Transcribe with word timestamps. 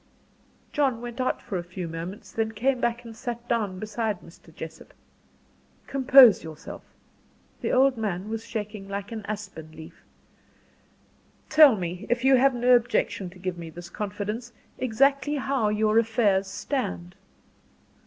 John 0.73 0.99
went 0.99 1.21
out 1.21 1.43
for 1.43 1.59
a 1.59 1.63
few 1.63 1.87
moments, 1.87 2.31
then 2.31 2.53
came 2.53 2.81
back 2.81 3.05
and 3.05 3.15
sat 3.15 3.47
down 3.47 3.77
beside 3.77 4.21
Mr. 4.21 4.51
Jessop. 4.51 4.93
"Compose 5.85 6.43
yourself," 6.43 6.81
the 7.61 7.69
old 7.71 7.97
man 7.97 8.27
was 8.27 8.43
shaking 8.43 8.89
like 8.89 9.11
an 9.11 9.23
aspen 9.27 9.73
leaf. 9.73 10.01
"Tell 11.49 11.75
me, 11.75 12.07
if 12.09 12.25
you 12.25 12.35
have 12.37 12.55
no 12.55 12.75
objection 12.75 13.29
to 13.29 13.37
give 13.37 13.59
me 13.59 13.69
this 13.69 13.91
confidence, 13.91 14.53
exactly 14.79 15.35
how 15.35 15.69
your 15.69 15.99
affairs 15.99 16.47
stand." 16.47 17.13